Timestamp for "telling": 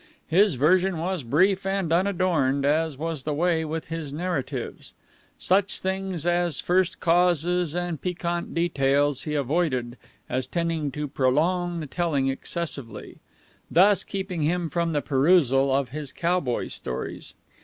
11.85-12.29